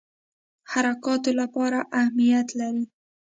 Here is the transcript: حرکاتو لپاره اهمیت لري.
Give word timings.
حرکاتو 0.71 1.31
لپاره 1.39 1.79
اهمیت 1.99 2.47
لري. 2.59 2.85